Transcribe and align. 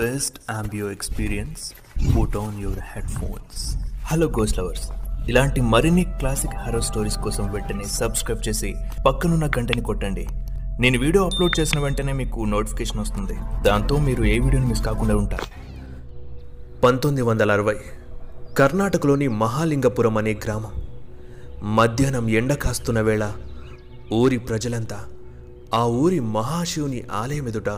Best 0.00 0.50
ఆంబియో 0.50 0.90
experience 0.90 1.72
put 2.12 2.36
on 2.36 2.62
your 2.62 2.78
headphones 3.08 3.76
hello 4.04 4.26
goes 4.26 4.58
lovers 4.58 4.90
ఇలాంటి 5.28 5.60
మరిన్ని 5.60 6.04
classic 6.04 6.54
harrow 6.54 6.80
stories 6.80 7.18
కోసం 7.18 7.52
వెంటనే 7.52 7.84
సబ్స్క్రైబ్ 7.84 8.48
చేసి 8.48 8.74
పక్కనున్న 9.06 9.46
గంటని 9.46 9.82
కొట్టండి. 9.82 10.26
నేను 10.80 10.98
వీడియో 10.98 11.24
అప్లోడ్ 11.24 11.60
చేసిన 11.60 11.80
వెంటనే 11.80 12.12
మీకు 12.12 12.44
నోటిఫికేషన్ 12.44 13.00
వస్తుంది. 13.00 13.34
దాంతో 13.62 13.96
మీరు 13.96 14.24
ఏ 14.24 14.38
వీడియోని 14.38 14.68
మిస్ 14.68 14.82
కాకుండా 14.82 15.16
ఉంటారు. 15.16 15.44
పంతొమ్మిది 16.80 17.22
వందల 17.22 17.52
అరవై 17.52 17.76
కర్ణాటకలోని 18.58 19.28
మహాలింగపురం 19.28 20.18
అనే 20.18 20.34
గ్రామం. 20.44 20.72
మధ్యాహ్నం 21.76 22.28
ఎండ 22.28 22.52
కాస్తున్న 22.52 23.00
వేళ 23.00 23.32
ఊరి 24.12 24.38
ప్రజలంతా 24.38 25.04
ఆ 25.74 25.84
ఊరి 25.84 26.20
మహాశివుని 26.20 27.02
ఆలయం 27.12 27.48
ఎదుట 27.48 27.68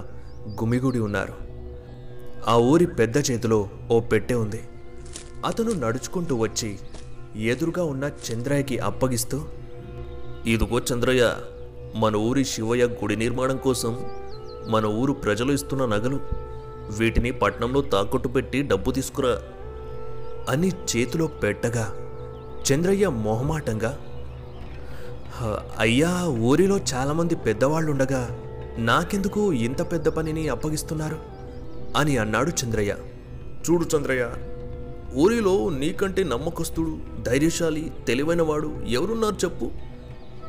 గుమిగుడి 0.60 0.98
ఉన్నారు. 0.98 1.51
ఆ 2.48 2.56
ఊరి 2.56 2.86
పెద్ద 2.86 3.16
చేతిలో 3.18 3.68
ఓ 3.90 4.00
పెట్టె 4.00 4.34
ఉంది. 4.34 4.60
అతను 5.46 5.72
నడుచుకుంటూ 5.72 6.36
వచ్చి 6.36 6.78
ఎదురుగా 7.36 7.84
ఉన్న 7.84 8.04
చంద్రయ్యకి 8.04 8.78
అప్పగిస్తూ 8.78 9.38
ఇదిగో 10.46 10.78
చంద్రయ్య 10.80 11.36
మన 11.96 12.16
ఊరి 12.16 12.44
శివయ్య 12.44 12.84
గుడి 12.84 13.16
నిర్మాణం 13.16 13.56
కోసం 13.56 13.92
మన 14.70 14.86
ఊరు 14.86 15.12
ప్రజలు 15.12 15.52
ఇస్తున్న 15.52 15.84
నగలు 15.84 16.20
వీటిని 16.98 17.32
పట్నంలో 17.32 17.82
తాకట్టు 17.82 18.28
పెట్టి 18.28 18.62
డబ్బు 18.62 18.90
తీసుకురా 18.92 19.42
అని 20.48 20.68
చేతిలో 20.68 21.26
పెట్టగా 21.26 21.86
చంద్రయ్య 22.72 23.08
మొహమాటంగా 23.08 23.98
అయ్యా 25.78 26.24
ఊరిలో 26.26 26.80
చాలామంది 26.94 27.34
పెద్దవాళ్ళుండగా 27.36 28.22
నాకెందుకు 28.78 29.52
ఇంత 29.52 29.92
పెద్ద 29.92 30.08
పనిని 30.08 30.48
అప్పగిస్తున్నారు? 30.48 31.18
అని 31.96 32.16
అన్నాడు 32.16 32.50
చంద్రయ్య. 32.50 32.96
చూడు 33.70 33.96
చంద్రయ్య 33.96 34.34
ఊరిలో 35.14 35.70
నీకంటే 35.70 36.24
నమ్మకస్తుడు 36.24 36.98
ధైర్యశాలి 37.22 37.92
తెలివైనవాడు 38.06 38.66
ఎవరున్నారు 38.88 39.34
చెప్పు. 39.34 39.70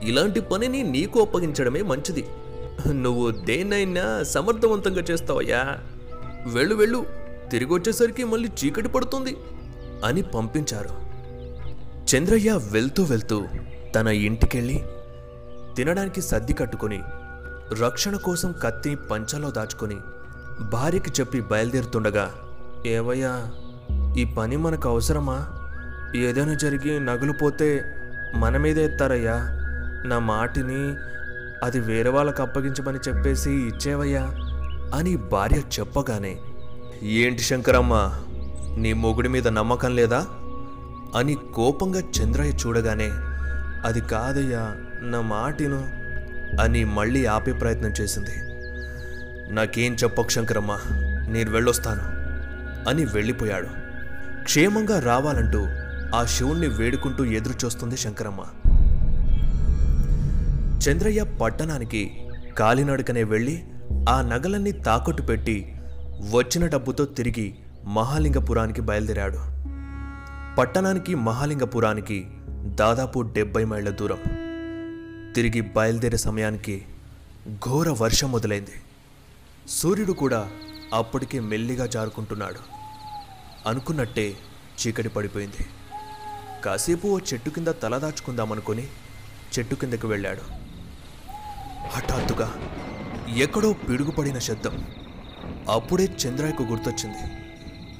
ఇలాంటి 0.01 0.41
పనిని 0.41 0.83
నీకు 0.83 1.21
అప్పగించడమే 1.21 1.81
మంచిది. 1.81 2.25
నువ్వు 2.93 3.31
దేన్నైనా 3.31 4.23
సమర్థవంతంగా 4.23 5.01
చేస్తావయ్యా. 5.11 5.79
వెళ్ళు 6.45 6.75
వెళ్ళు 6.75 7.05
తిరిగి 7.51 7.73
వచ్చేసరికి 7.73 8.23
మళ్ళీ 8.23 8.49
చీకటి 8.65 8.89
పడుతుంది 8.89 9.37
అని 10.05 10.21
పంపించారు. 10.21 10.89
చంద్రయ్య 12.15 12.59
వెళ్తూ 12.71 13.03
వెళ్తూ 13.03 13.45
తన 13.95 14.07
ఇంటికెళ్ళి 14.07 14.83
తినడానికి 15.75 16.21
సర్ది 16.21 16.53
కట్టుకొని 16.53 17.01
రక్షణ 17.81 18.15
కోసం 18.15 18.55
కత్తిని 18.63 18.95
పంచలో 18.95 19.51
దాచుకొని 19.51 19.95
భార్యకి 20.61 21.11
చెప్పి 21.19 21.41
బయలుదేరుతుండగా 21.41 22.31
ఏవయ్యా 22.85 23.51
ఈ 24.17 24.25
పని 24.25 24.57
మనకు 24.57 24.89
అవసరమా? 24.89 25.47
ఏదైనా 26.15 26.53
జరిగి 26.53 26.99
నగలు 26.99 27.31
పోతే 27.31 27.85
మన 28.35 28.57
మీద 28.57 28.79
ఎత్తారయ్యా. 28.79 29.35
నా 30.05 30.19
మాటిని 30.19 30.95
అది 31.65 31.79
వేరే 31.79 32.09
వాళ్ళకి 32.09 32.41
అప్పగించమని 32.41 32.99
చెప్పేసి 33.07 33.51
ఇచ్చేవయ్యా 33.51 34.21
అని 34.95 35.15
భార్య 35.15 35.57
చెప్పగానే 35.79 36.37
ఏంటి 37.03 37.41
శంకరమ్మ 37.41 37.93
నీ 38.77 38.93
మొగుడి 38.93 39.29
మీద 39.29 39.47
నమ్మకం 39.47 39.95
లేదా? 39.95 40.25
అని 41.15 41.37
కోపంగా 41.55 41.99
చంద్రయ్య 41.99 42.53
చూడగానే 42.53 43.09
అది 43.85 44.01
కాదయ్యా 44.01 44.75
నా 45.01 45.21
మాటిను 45.21 45.87
అని 46.61 46.85
మళ్ళీ 46.85 47.25
ఆపే 47.25 47.53
ప్రయత్నం 47.53 47.91
చేసింది. 48.01 48.52
నాకేం 49.53 49.95
చెప్పకు 50.03 50.29
శంకరమ్మ 50.29 50.77
నేను 51.29 51.51
వెళ్ళొస్తాను 51.51 52.01
అని 52.89 53.05
వెళ్ళిపోయాడు. 53.05 53.67
క్షేమంగా 54.43 54.99
రావాలంటూ 54.99 55.65
ఆ 56.17 56.25
శివుణ్ణి 56.25 56.67
వేడుకుంటూ 56.67 57.25
ఎదురుచూస్తుంది 57.25 57.97
శంకరమ్మ. 57.97 58.43
చంద్రయ్య 60.79 61.23
పట్టణానికి 61.23 62.11
కాలినడకనే 62.57 63.23
వెళ్ళి 63.23 63.63
ఆ 64.09 64.21
నగలన్నీ 64.21 64.71
తాకట్టు 64.71 65.21
పెట్టి 65.21 65.75
వచ్చిన 66.31 66.65
డబ్బుతో 66.65 67.05
తిరిగి 67.05 67.55
మహాలింగపురానికి 67.85 68.81
బయలుదేరాడు. 68.81 69.39
పట్టణానికి 70.57 71.15
మహాలింగపురానికి 71.15 72.27
దాదాపు 72.65 73.19
డెబ్బై 73.19 73.65
మైళ్ళ 73.65 73.89
దూరం. 73.89 74.17
తిరిగి 75.35 75.61
బయలుదేరే 75.61 76.17
సమయానికి 76.17 76.85
ఘోర 77.53 77.89
వర్షం 77.89 78.31
మొదలైంది. 78.31 78.71
సూర్యుడు 79.67 80.13
కూడా 80.13 80.51
అప్పటికే 80.93 81.39
మెల్లిగా 81.39 81.85
జారుకుంటున్నాడు. 81.85 82.59
అనుకున్నట్టే 83.69 84.35
చీకటి 84.79 85.09
పడిపోయింది. 85.09 85.65
కాసేపు 86.65 87.07
ఓ 87.07 87.19
చెట్టు 87.19 87.49
కింద 87.49 87.67
తలదాచుకుందామనుకుని 87.67 88.87
చెట్టు 89.59 89.75
కిందకి 89.75 90.07
వెళ్ళాడు. 90.07 90.41
హఠాత్తుగా 91.87 92.71
ఎక్కడో 93.37 93.73
పిడుగుపడిన 93.73 94.39
శబ్దం. 94.39 94.87
అప్పుడే 95.69 96.03
చంద్రాయకు 96.03 96.63
గుర్తొచ్చింది. 96.63 97.17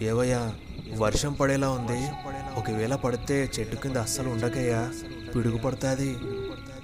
ఏవయ్యా 0.06 0.54
వర్షం 0.98 1.34
పడేలా 1.34 1.70
ఉంది. 1.70 2.10
ఒకవేళ 2.60 2.96
పడితే 2.96 3.52
చెట్టు 3.60 3.76
కింద 3.76 3.96
అస్సలు 3.96 4.30
ఉండకయ్యా. 4.30 4.94
పిడుగు 5.36 5.58
పడుతుంది 5.58 6.18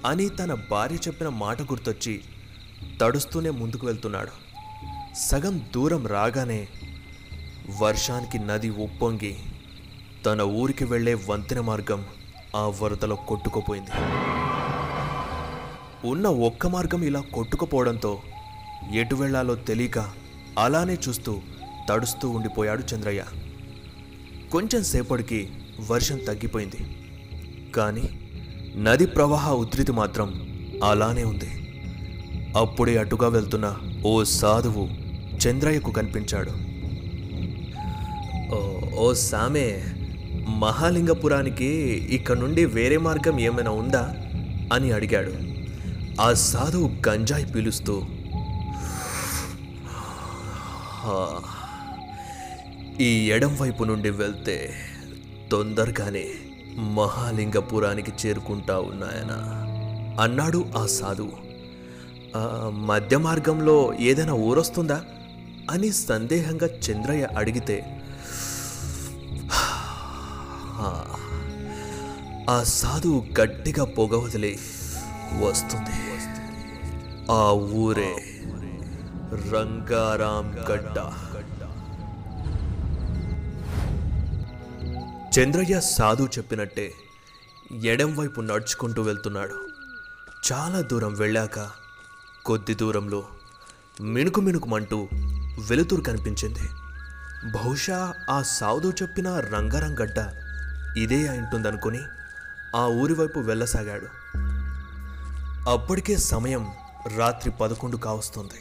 అని 0.06 0.28
తన 0.28 0.54
భార్య 0.70 0.96
చెప్పిన 0.96 1.28
మాట 1.28 1.62
గుర్తొచ్చి 1.62 2.20
తడుస్తూనే 3.00 3.50
ముందుకు 3.50 3.86
వెళ్తున్నాడు. 3.86 4.49
సగం 5.16 5.60
దూరం 5.74 6.06
రాగానే 6.06 6.68
వర్షానికి 7.82 8.38
నది 8.38 8.70
ఉప్పొంగి 8.70 9.36
తన 10.26 10.42
ఊరికి 10.42 10.84
వెళ్ళే 10.84 11.14
వంతెన 11.14 11.60
మార్గం 11.60 12.04
ఆ 12.56 12.72
వరదలో 12.82 13.16
కొట్టుకుపోయింది. 13.16 13.90
ఉన్న 16.08 16.28
ఒక్క 16.28 16.66
మార్గం 16.66 17.02
ఇలా 17.02 17.20
కొట్టుకుపోవడంతో 17.20 18.22
ఎటు 18.92 19.14
వెళ్ళాలో 19.14 19.54
తెలియక 19.54 19.98
అలానే 20.58 20.98
చూస్తూ 21.08 21.40
తడుస్తూ 21.88 22.30
ఉండిపోయాడు 22.30 22.94
చంద్రయ్య. 22.94 23.24
కొంచెం 24.52 24.84
సేపటికి 24.84 25.50
వర్షం 25.90 26.18
తగ్గిపోయింది. 26.18 26.96
కానీ 27.72 28.30
నది 28.76 29.06
ప్రవాహ 29.06 29.52
ఉధృతి 29.52 29.92
మాత్రం 29.92 30.50
అలానే 30.84 31.24
ఉంది. 31.24 31.59
అప్పుడే 32.56 32.98
అటుగా 32.98 33.28
వెళ్తున్న 33.28 33.76
ఓ 34.06 34.24
సాధువు 34.24 34.88
చంద్రయ్యకు 35.46 35.90
కనిపించాడు. 35.90 36.50
"ఓ, 38.54 38.80
ఓ 38.98 39.12
సామే 39.12 39.84
మహాలింగపురానికి 40.48 41.66
ఇక్కడ 42.10 42.36
నుండి 42.36 42.64
వేరే 42.64 42.96
మార్గం 42.96 43.40
ఏమైనా 43.40 43.70
ఉందా? 43.70 44.14
అని 44.72 44.92
అడిగాడు. 44.92 45.32
ఆ 46.20 46.32
సాధువు 46.32 47.08
గంజాయి 47.08 47.46
పీలుస్తూ 47.46 48.02
ఈ 53.00 53.30
ఎడం 53.30 53.56
వైపు 53.60 53.84
నుండి 53.84 54.10
వెళ్తే 54.10 54.72
తొందరగానే 55.52 56.24
మహాలింగపురానికి 56.78 58.12
చేరుకుంటా 58.26 58.78
ఉన్నాయన? 58.78 59.32
అన్నాడు 60.20 60.64
ఆ 60.76 60.86
సాధువు. 60.86 61.49
మధ్య 62.88 63.18
మార్గంలో 63.18 63.94
ఏదైనా 63.94 64.34
ఊరొస్తుందా 64.48 64.98
అని 65.70 65.92
సందేహంగా 65.92 66.66
చంద్రయ్య 66.66 67.28
అడిగితే 67.36 67.76
ఆ 72.50 72.56
సాధువు 72.62 73.18
గట్టిగా 73.40 73.84
పొగ 73.84 74.14
వదిలి 74.24 74.58
వస్తుంది. 75.42 75.96
ఆ 77.32 77.42
ఊరే 77.82 78.12
రంగారాం 79.52 80.46
గడ్డ. 80.70 80.98
చంద్రయ్య 85.38 85.80
సాధు 85.80 86.24
చెప్పినట్టే 86.38 86.86
ఎడం 87.84 88.16
వైపు 88.16 88.40
నడుచుకుంటూ 88.40 89.02
వెళ్తున్నాడు. 89.02 89.58
చాలా 90.48 90.80
దూరం 90.80 91.14
వెళ్ళాక 91.14 91.58
కొద్ది 92.46 92.74
దూరంలో 92.74 93.24
మిణుకు 94.00 94.40
మిణుకుమంటూ 94.40 95.08
వెలుతురు 95.70 96.00
కనిపించింది. 96.00 96.68
బహుశా 97.50 98.14
ఆ 98.30 98.42
సాధు 98.42 98.92
చెప్పిన 99.02 99.38
రంగారంగడ్డ 99.38 100.18
ఇదే 100.98 101.28
అయింటుందనుకుని 101.28 102.00
ఆ 102.76 102.86
ఊరి 102.86 103.14
వైపు 103.14 103.40
వెళ్ళసాగాడు. 103.40 104.06
అప్పటికే 105.70 106.16
సమయం 106.16 106.66
రాత్రి 107.16 107.52
పదకొండు 107.52 107.96
కావస్తుంది. 107.96 108.60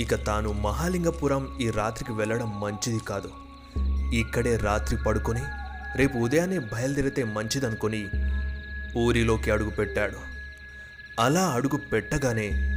ఇక 0.00 0.26
తాను 0.26 0.52
మహాలింగపురం 0.52 1.58
ఈ 1.60 1.70
రాత్రికి 1.70 2.12
వెళ్ళడం 2.12 2.60
మంచిది 2.60 2.98
కాదు. 2.98 3.30
ఇక్కడే 4.14 4.56
రాత్రి 4.56 4.96
పడుకొని 5.02 5.42
రేపు 5.96 6.18
ఉదయాన్నే 6.18 6.58
బయలుదేరితే 6.58 7.24
మంచిదనుకొని 7.24 8.08
ఊరిలోకి 8.98 9.50
అడుగు 9.50 9.70
పెట్టాడు 9.70 10.38
అలా 11.20 11.40
అడుగు 11.40 11.76
పెట్టగానే 11.76 12.67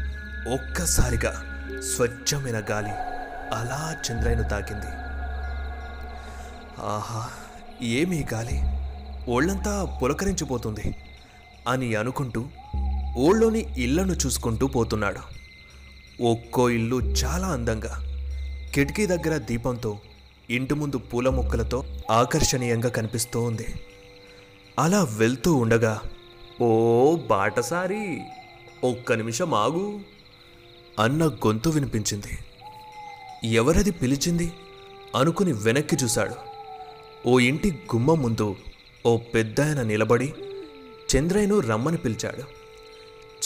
ఒక్కసారిగా 0.48 1.44
స్వచ్ఛమైన 1.82 2.60
గాలి 2.60 2.92
అలా 3.54 3.96
చంద్రయ్యను 4.06 4.44
తాకింది. 4.44 4.88
ఆహా 6.82 7.30
ఏమీ 7.82 8.26
గాలి? 8.34 8.62
ఒళ్ళంతా 9.32 10.00
పులకరించిపోతుంది 10.02 10.96
అని 11.68 11.96
అనుకుంటూ 11.96 12.46
ఓళ్ళోని 13.18 13.76
ఇళ్ళను 13.78 14.14
చూసుకుంటూ 14.14 14.68
పోతున్నాడు. 14.68 15.20
ఒక్కో 16.24 16.70
ఇల్లు 16.70 16.96
చాలా 16.96 17.48
అందంగా 17.48 18.04
కిటికీ 18.74 19.06
దగ్గర 19.06 19.38
దీపంతో 19.38 20.00
ఇంటి 20.50 20.74
ముందు 20.74 20.98
పూల 20.98 21.30
మొక్కలతో 21.30 21.84
ఆకర్షణీయంగా 22.12 22.90
కనిపిస్తూ 22.90 23.42
ఉంది. 23.42 23.76
అలా 24.80 25.04
వెళ్తూ 25.04 25.54
ఉండగా 25.54 26.02
ఓ 26.62 27.16
బాటసారి 27.16 28.22
ఒక్క 28.84 29.14
నిమిషం 29.14 29.54
ఆగు. 29.54 30.00
అన్న 31.02 31.28
గొంతు 31.28 31.70
వినిపించింది. 31.70 32.40
ఎవరది 33.54 33.92
పిలిచింది? 33.92 34.52
అనుకుని 35.16 35.54
వెనక్కి 35.54 35.96
చూశాడు. 36.04 36.36
ఓ 37.30 37.40
ఇంటి 37.40 37.72
గుమ్మం 37.72 38.22
ముందు 38.22 38.56
ఓ 39.06 39.18
పెద్దాయన 39.18 39.82
నిలబడి 39.82 40.34
చంద్రయ్యను 41.16 41.60
రమ్మని 41.60 41.98
పిలిచాడు. 41.98 42.44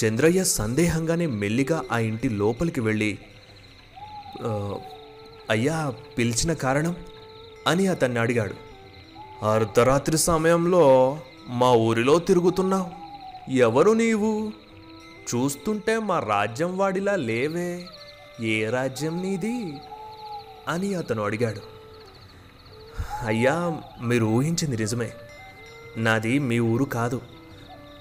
చంద్రయ్య 0.06 0.44
సందేహంగానే 0.44 1.26
మెల్లిగా 1.26 1.84
ఆ 1.92 2.00
ఇంటి 2.00 2.30
లోపలికి 2.30 2.82
వెళ్ళి 2.82 3.20
అయ్యా 5.50 5.94
పిలిచిన 6.18 6.54
కారణం? 6.54 6.96
అని 7.68 7.88
అతన్ని 7.88 8.20
అడిగాడు. 8.20 8.56
అర్ధరాత్రి 9.46 10.18
సమయంలో 10.18 11.20
మా 11.48 11.72
ఊరిలో 11.72 12.20
తిరుగుతున్నావు. 12.20 13.06
ఎవరు 13.52 13.92
నీవు? 13.92 14.52
చూస్తుంటే 15.36 16.00
మా 16.00 16.20
రాజ్యం 16.20 16.78
వాడిలా 16.78 17.16
లేవే. 17.16 17.86
ఏ 18.42 18.70
రాజ్యం 18.70 19.22
నీది? 19.22 19.74
అని 20.68 20.96
అతను 20.96 21.24
అడిగాడు. 21.24 21.62
అయ్యా 23.26 23.82
మీరు 24.02 24.26
ఊహించింది 24.26 24.78
నిజమే. 24.78 25.12
నాది 25.98 26.40
మీ 26.40 26.60
ఊరు 26.60 26.84
కాదు. 26.84 27.22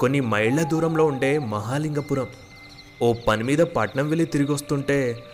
కొన్ని 0.01 0.21
మైళ్ళ 0.21 0.63
దూరంలో 0.63 1.07
ఉండే 1.07 1.39
మహాలింగపురం. 1.39 2.27
ఓ 3.03 3.13
పని 3.13 3.45
మీద 3.45 3.59
పట్నం 3.59 4.09
వెళ్ళి 4.09 4.27
తిరిగి 4.27 4.53
వస్తుంటే 4.53 5.25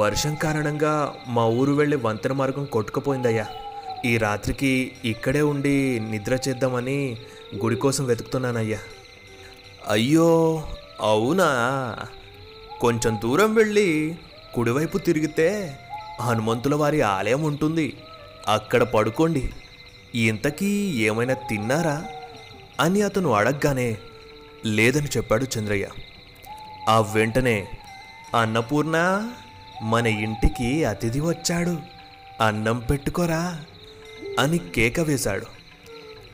వర్షం 0.00 0.34
కారణంగా 0.34 1.14
మా 1.26 1.46
ఊరు 1.46 1.72
వెళ్ళే 1.72 1.96
వంతెన 1.96 2.32
మార్గం 2.32 2.64
కొట్టుకుపోయిందయ్యా. 2.64 3.46
ఈ 4.04 4.16
రాత్రికి 4.16 4.92
ఇక్కడే 5.04 5.42
ఉండి 5.42 6.00
నిద్ర 6.00 6.38
చేద్దామని 6.48 7.16
గుడి 7.56 7.76
కోసం 7.76 8.04
వెతుకుతున్నానయ్యా. 8.04 8.78
అయ్యో 9.88 10.62
అవునా? 11.00 11.96
కొంచెం 12.80 13.20
దూరం 13.22 13.54
వెళ్ళి 13.54 14.18
కుడివైపు 14.54 14.98
తిరిగితే 14.98 15.78
హనుమంతుల 16.20 16.74
వారి 16.74 17.00
ఆలయం 17.00 17.42
ఉంటుంది. 17.42 17.96
అక్కడ 18.48 18.82
పడుకోండి. 18.82 19.50
ఇంతకీ 20.14 20.92
ఏమైనా 21.04 21.34
తిన్నారా? 21.34 22.04
అని 22.80 23.02
అతను 23.02 23.32
అడగగానే 23.32 23.96
లేదని 24.66 25.08
చెప్పాడు 25.16 25.46
చంద్రయ్య. 25.58 25.88
ఆ 26.88 27.00
వెంటనే 27.00 27.68
అన్నపూర్ణ 28.40 29.28
మన 29.82 30.06
ఇంటికి 30.06 30.84
అతిథి 30.84 31.20
వచ్చాడు. 31.20 31.78
అన్నం 32.40 32.78
పెట్టుకోరా? 32.78 33.60
అని 34.38 34.58
కేక 34.58 35.00
వేశాడు. 35.00 35.46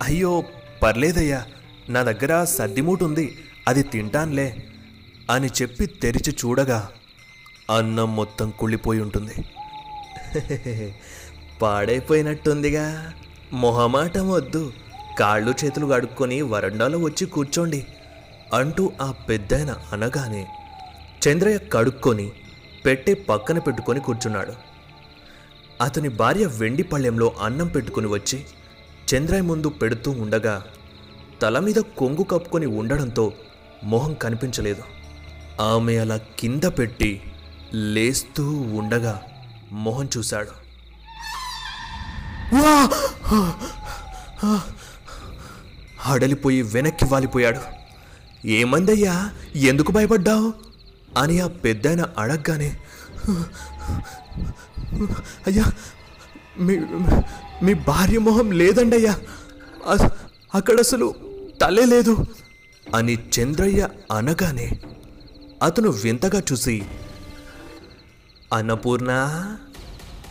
అయ్యో 0.03 0.45
పర్లేదయ్యా. 0.83 1.45
నా 1.89 2.03
దగ్గర 2.03 2.45
సర్దిమూటుంది 2.45 3.21
ఉంది. 3.21 3.44
అది 3.69 3.83
తింటాన్లే 3.83 4.65
అని 5.31 5.49
చెప్పి 5.63 5.87
తెరిచి 5.87 6.33
చూడగా 6.33 6.91
అన్నం 7.71 8.17
మొత్తం 8.17 8.53
కుళ్ళిపోయి 8.59 9.01
ఉంటుంది. 9.01 9.35
పాడైపోయినట్టుందిగా. 11.63 13.13
మొహమాటం 13.53 14.31
వద్దు. 14.31 14.73
కాళ్ళు 15.19 15.55
చేతులు 15.65 15.87
కడుక్కొని 15.87 16.43
వరండాలో 16.43 16.99
వచ్చి 16.99 17.27
కూర్చోండి 17.27 17.87
అంటూ 18.53 18.93
ఆ 19.01 19.11
పెద్దయన 19.11 19.77
అనగానే 19.93 20.47
చంద్రయ్య 21.29 21.59
కడుక్కొని 21.59 22.33
పెట్టి 22.87 23.15
పక్కన 23.15 23.59
పెట్టుకొని 23.59 24.01
కూర్చున్నాడు. 24.01 24.53
అతని 25.81 26.09
భార్య 26.09 26.47
వెండి 26.47 26.83
పళ్ళెంలో 26.83 27.33
అన్నం 27.41 27.67
పెట్టుకుని 27.67 28.07
వచ్చి 28.07 28.45
చంద్రయ్య 29.15 29.43
ముందు 29.43 29.69
పెడుతూ 29.69 30.11
ఉండగా 30.11 30.63
తల 31.43 31.59
మీద 31.59 31.75
కొంగు 31.75 32.23
కప్పుకొని 32.23 32.67
ఉండడంతో 32.67 33.33
మొహం 33.85 34.15
కనిపించలేదు. 34.15 34.83
ఆమె 35.63 35.97
అలా 35.97 36.17
కింద 36.39 36.65
పెట్టి 36.65 37.23
లేస్తూ 37.75 38.51
ఉండగా 38.53 39.23
మొహం 39.73 40.09
చూశాడు. 40.19 40.65
హడలిపోయి 45.99 46.63
వెనక్కి 46.63 47.05
వాలిపోయాడు. 47.05 47.61
ఏమందయ్యా? 48.47 49.31
ఎందుకు 49.57 49.93
భయపడ్డావు? 49.93 50.55
అని 51.19 51.41
ఆ 51.41 51.47
పెద్దాయన 51.47 52.05
అడగగానే 52.19 52.81
అయ్యా 55.47 55.65
మీ 56.59 56.77
మీ 57.63 57.75
భార్య 57.75 58.19
మొహం 58.19 58.51
లేదండయ్యా. 58.51 59.17
అయ్యా 59.89 60.11
అక్కడ 60.55 60.79
అసలు 60.79 61.15
తలే 61.61 61.85
లేదు. 61.85 62.27
అని 62.95 63.15
చంద్రయ్య 63.15 63.89
అనగానే 64.13 64.81
అతను 65.63 65.89
వింతగా 65.89 66.43
చూసి 66.53 66.83
అన్నపూర్ణ 68.53 69.11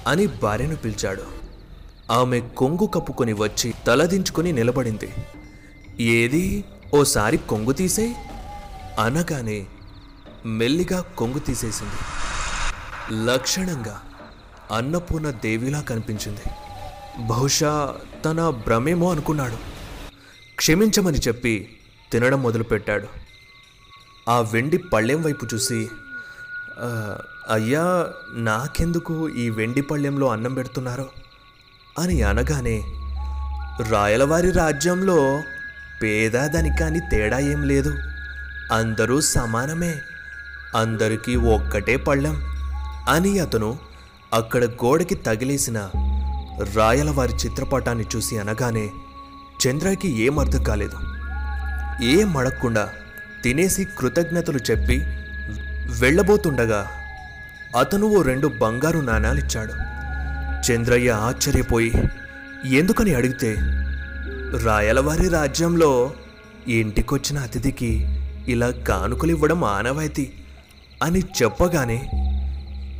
అని 0.07 0.27
భార్యను 0.27 0.75
పిలిచాడు. 0.75 1.23
ఆమె 2.11 2.39
కొంగు 2.39 2.85
కప్పుకొని 2.85 3.33
వచ్చి 3.33 3.73
తలదించుకొని 3.87 4.51
నిలబడింది. 4.51 5.09
ఏది? 6.03 6.63
ఓసారి 6.93 7.37
కొంగు 7.37 7.71
తీసే 7.71 8.15
అనగానే 8.99 9.65
మెల్లిగా 10.45 11.01
కొంగు 11.01 11.39
తీసేసింది. 11.39 11.95
లక్షణంగా 13.25 14.01
అన్నపూర్ణ 14.71 15.29
దేవిలా 15.29 15.81
కనిపించింది. 15.81 16.41
బహుశా 17.27 17.95
తన 18.25 18.49
భ్రమేమో 18.49 19.11
అనుకున్నాడు. 19.11 19.57
క్షమించమని 20.55 21.17
చెప్పి 21.17 21.77
తినడం 22.13 22.43
మొదలుపెట్టాడు. 22.43 23.07
ఆ 24.29 24.39
వెండి 24.39 24.77
పళ్ళెం 24.77 25.21
వైపు 25.21 25.45
చూసి 25.53 25.89
అయ్యా 27.49 28.07
నాకెందుకు 28.33 29.29
ఈ 29.29 29.49
వెండి 29.49 29.81
పళ్ళెంలో 29.81 30.27
అన్నం 30.27 30.53
పెడుతున్నారు? 30.53 31.09
అని 31.99 32.21
అనగానే 32.21 32.83
రాయలవారి 33.89 34.51
రాజ్యంలో 34.51 35.41
పేద 36.03 36.31
కానీ 36.79 36.99
తేడా 36.99 37.39
ఏం 37.39 37.63
లేదు. 37.63 37.93
అందరూ 38.71 39.21
సమానమే. 39.21 39.95
అందరికీ 40.75 41.35
ఒక్కటే 41.35 41.95
పళ్ళెం. 41.95 42.35
అని 43.09 43.39
అతను 43.39 43.77
అక్కడ 44.33 44.63
గోడకి 44.63 45.15
తగిలేసిన 45.15 45.89
రాయలవారి 46.75 47.33
చిత్రపటాన్ని 47.33 48.05
చూసి 48.15 48.39
అనగానే 48.39 48.91
చంద్రకి 49.67 50.21
ఏం 50.21 50.39
అర్థం 50.39 50.63
కాలేదు. 50.63 51.12
ఏం 52.01 52.37
అడగకుండా 52.37 52.89
తినేసి 53.43 53.87
కృతజ్ఞతలు 53.99 54.59
చెప్పి 54.71 55.01
వెళ్ళబోతుండగా 55.99 56.87
అతను 57.79 58.07
ఓ 58.07 58.21
రెండు 58.21 58.47
బంగారు 58.47 58.99
నాణాలిచ్చాడు. 58.99 59.73
చంద్రయ్య 60.71 61.09
ఆశ్చర్యపోయి 61.09 61.93
ఎందుకని 62.65 63.13
అడిగితే? 63.13 63.55
రాయలవారి 64.63 65.29
రాజ్యంలో 65.29 66.13
ఇంటికొచ్చిన 66.67 67.39
అతిథికి 67.39 68.07
ఇలా 68.47 68.71
కానుకలు 68.71 69.31
ఇవ్వడం 69.31 69.63
ఆనవాయితీ 69.63 70.31
అని 71.03 71.19
చెప్పగానే 71.19 72.09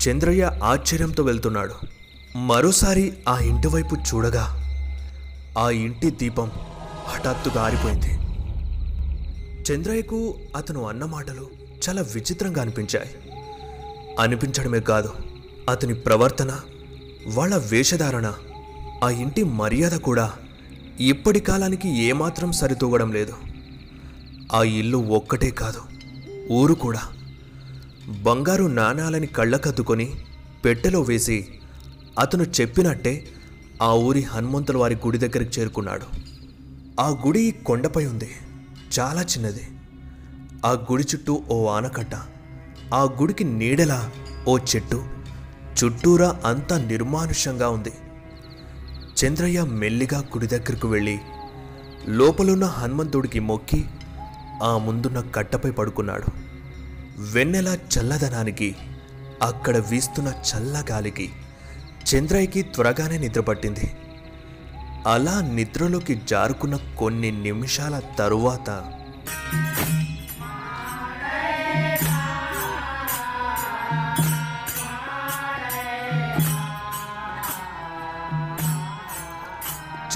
చంద్రయ్య 0.08 0.52
ఆశ్చర్యంతో 0.64 1.24
వెళ్తున్నాడు. 1.24 1.74
మరోసారి 2.38 3.14
ఆ 3.30 3.40
ఇంటి 3.40 3.68
వైపు 3.68 3.96
చూడగా 3.96 4.60
ఆ 5.58 5.70
ఇంటి 5.70 6.12
దీపం 6.12 6.52
హఠాత్తుగా 7.08 7.64
ఆరిపోయింది. 7.64 8.23
చంద్రయ్యకు 9.72 10.36
అతను 10.56 10.88
అన్న 10.88 11.06
మాటలు 11.06 11.50
చాలా 11.88 12.02
విచిత్రంగా 12.02 12.62
అనిపించాయి. 12.62 13.10
అనిపించడమే 14.20 14.80
కాదు 14.80 15.14
అతని 15.70 15.94
ప్రవర్తన 15.94 16.60
వాళ్ళ 17.34 17.58
వేషధారణ 17.58 18.34
ఆ 19.04 19.10
ఇంటి 19.10 19.44
మర్యాద 19.44 19.92
కూడా 19.92 20.34
ఇప్పటి 21.00 21.40
కాలానికి 21.40 21.90
ఏమాత్రం 21.90 22.52
సరితూగడం 22.52 23.14
లేదు. 23.14 23.34
ఆ 24.54 24.64
ఇల్లు 24.64 24.98
ఒక్కటే 24.98 25.50
కాదు 25.50 25.82
ఊరు 26.52 26.74
కూడా. 26.74 27.02
బంగారు 28.24 28.64
నాణాలని 28.64 29.28
కళ్ళకద్దుకొని 29.28 30.10
పెట్టెలో 30.66 31.02
వేసి 31.02 31.48
అతను 32.20 32.44
చెప్పినట్టే 32.44 33.28
ఆ 33.82 33.94
ఊరి 33.94 34.22
హనుమంతుల 34.22 34.78
వారి 34.78 34.96
గుడి 34.96 35.18
దగ్గరికి 35.18 35.60
చేరుకున్నాడు. 35.60 36.06
ఆ 37.02 37.10
గుడి 37.10 37.56
కొండపై 37.66 38.06
ఉంది. 38.06 38.30
చాలా 39.00 39.22
చిన్నది. 39.22 39.66
ఆ 40.66 40.72
గుడి 40.72 41.04
చుట్టూ 41.04 41.44
ఓ 41.50 41.68
ఆనకట్ట 41.68 42.16
ఆ 42.94 43.04
గుడికి 43.04 43.44
నీడలా 43.44 44.12
ఓ 44.48 44.58
చెట్టు 44.58 45.06
చుట్టూరా 45.80 46.42
అంతా 46.46 46.78
నిర్మానుష్యంగా 46.78 47.70
ఉంది. 47.70 47.94
చంద్రయ్య 49.20 49.64
మెల్లిగా 49.64 50.20
గుడి 50.20 50.48
దగ్గరకు 50.48 50.88
వెళ్ళి 50.88 51.20
లోపలున్న 52.08 52.66
హనుమంతుడికి 52.66 53.40
మొక్కి 53.40 53.86
ఆ 54.64 54.78
ముందున్న 54.78 55.20
కట్టపై 55.36 55.72
పడుకున్నాడు. 55.72 56.28
వెన్నెల 57.34 57.78
చల్లదనానికి 57.94 58.76
అక్కడ 59.42 59.78
వీస్తున్న 59.78 60.34
చల్లగాలికి 60.52 61.30
చంద్రయ్యకి 62.12 62.62
త్వరగానే 62.62 63.18
నిద్రపట్టింది. 63.18 63.94
అలా 65.08 65.42
నిద్రలోకి 65.42 66.16
జారుకున్న 66.16 66.76
కొన్ని 67.00 67.32
నిమిషాల 67.32 68.00
తరువాత 68.20 68.70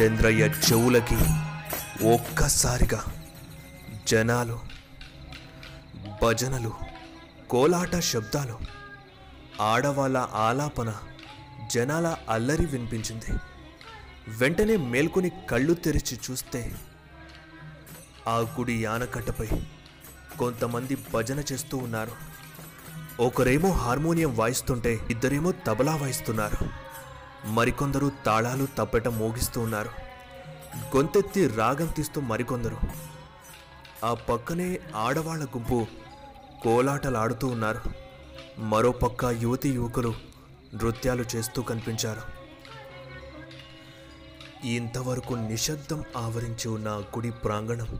చంద్రయ్య 0.01 0.43
చెవులకి 0.43 1.17
ఒక్కసారిగా 2.07 3.01
జనాలు 4.07 4.59
భజనలు 6.23 6.71
కోలాట 7.49 7.99
శబ్దాలు 7.99 8.57
ఆడవాళ్ళ 9.61 10.17
ఆలాపన 10.33 10.93
జనాల 11.73 12.17
అల్లరి 12.29 12.65
వినిపించింది. 12.65 13.31
వెంటనే 14.27 14.75
మేల్కొని 14.75 15.31
కళ్ళు 15.49 15.73
తెరిచి 15.73 16.19
చూస్తే 16.31 16.75
ఆ 18.27 18.39
గుడి 18.39 18.83
యానకట్టపై 18.83 19.47
కొంతమంది 20.39 20.97
భజన 21.13 21.43
చేస్తూ 21.51 21.77
ఉన్నారు. 21.77 22.11
ఒకరేమో 23.19 23.71
హార్మోనియం 23.71 24.35
వాయిస్తుంటే 24.35 24.99
ఇద్దరేమో 25.09 25.51
తబలా 25.51 25.95
వాయిస్తున్నారు. 25.95 26.69
మరికొందరు 27.45 28.11
తాళాలు 28.25 28.67
తప్పట 28.77 29.07
మోగిస్తూ 29.07 29.61
ఉన్నారు. 29.61 29.89
గొంతెత్తి 30.95 31.47
రాగం 31.47 31.87
తీస్తూ 31.87 32.21
మరికొందరు. 32.21 32.77
ఆ 34.05 34.13
పక్కనే 34.13 34.79
ఆడవాళ్ళ 34.95 35.43
గుంపు 35.43 35.87
కోలాటలాడుతూ 36.63 37.47
ఉన్నారు. 37.47 37.81
మరో 38.59 38.91
పక్క 38.91 39.25
యువతి 39.25 39.69
యువకులు 39.69 40.13
నృత్యాలు 40.75 41.25
చేస్తూ 41.35 41.61
కనిపించారు. 41.61 42.36
ఇంతవరకు 44.65 45.33
నిశ్శబ్దం 45.33 46.03
ఆవరించి 46.17 46.67
ఉన్న 46.67 46.89
గుడి 46.89 47.31
ప్రాంగణం 47.31 47.99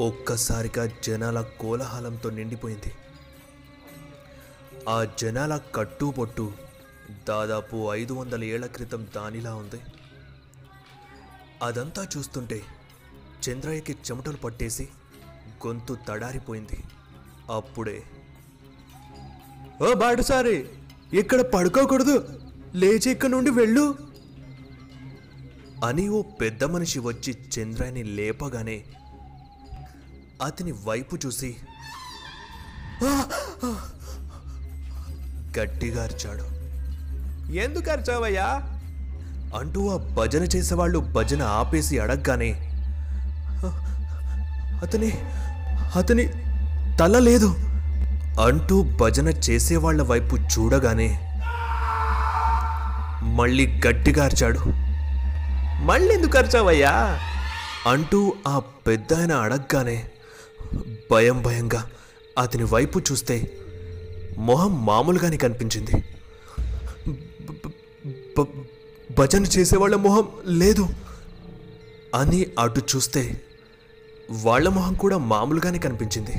ఒక్కసారిగా 0.00 0.90
జనాల 1.02 1.40
కోలాహలంతో 1.40 2.30
నిండిపోయింది. 2.30 2.92
ఆ 4.88 5.04
జనాల 5.04 5.60
కట్టుబొట్టు 5.74 6.52
దాదాపు 7.28 7.92
ఐదు 7.92 8.12
వందల 8.12 8.44
ఏళ్ళ 8.44 8.66
క్రితం 8.66 9.06
దానిలా 9.16 9.54
ఉంది. 9.54 9.80
అదంతా 11.62 12.08
చూస్తుంటే 12.16 12.62
చంద్రయ్యకి 13.48 13.92
చెమటలు 13.92 14.36
పట్టేసి 14.36 14.88
గొంతు 15.66 15.98
తడారిపోయింది. 16.08 16.84
అప్పుడే 17.50 18.02
ఓ 19.82 19.94
బాడుసారి 19.94 20.68
ఇక్కడ 21.18 21.40
పడుకోకూడదు 21.40 22.40
లేచి 22.74 23.10
ఇక్కడ 23.10 23.28
నుండి 23.28 23.50
వెళ్ళు. 23.50 24.11
అని 25.82 26.08
ఓ 26.08 26.22
పెద్ద 26.22 26.64
మనిషి 26.64 26.98
వచ్చి 26.98 27.32
చంద్రయ్యని 27.54 28.02
లేపగానే 28.02 28.84
అతని 30.42 30.72
వైపు 30.72 31.16
చూసి 31.26 31.56
గట్టిగా 35.58 36.02
అరిచాడు. 36.02 36.44
ఎందుకు 37.56 37.90
అరిచావయ్యా? 37.90 38.46
అంటూ 39.56 39.88
ఆ 39.88 39.96
భజన 40.14 40.42
చేసేవాళ్ళు 40.42 40.98
భజన 40.98 41.42
ఆపేసి 41.42 41.98
అడగగానే 41.98 42.50
అతని 44.82 45.10
అతని 45.96 46.24
తల 47.00 47.18
లేదు 47.18 47.50
అంటూ 48.40 48.82
భజన 48.82 49.28
చేసేవాళ్ళ 49.28 50.02
వైపు 50.02 50.36
చూడగానే 50.36 51.10
మళ్ళీ 53.36 53.66
గట్టిగా 53.86 54.24
అరిచాడు. 54.24 54.60
మళ్ళీ 55.80 56.14
ఎందుకు 56.14 56.38
అరిచావయ్యా? 56.38 57.18
అంటూ 57.86 58.34
ఆ 58.48 58.58
పెద్ద 58.58 59.14
ఆయన 59.14 59.32
అడగగానే 59.32 60.10
భయం 61.10 61.42
భయంగా 61.42 61.90
అతని 62.38 62.64
వైపు 62.64 62.98
చూస్తే 62.98 63.50
మొహం 64.38 64.86
మామూలుగానే 64.86 65.36
కనిపించింది. 65.36 66.04
భజన 69.18 69.42
చేసేవాళ్ళ 69.42 69.96
మొహం 69.96 70.28
లేదు 70.46 70.88
అని 72.14 72.46
అటు 72.58 72.82
చూస్తే 72.96 73.42
వాళ్ళ 74.30 74.68
మొహం 74.68 74.94
కూడా 74.94 75.18
మామూలుగానే 75.18 75.78
కనిపించింది. 75.78 76.34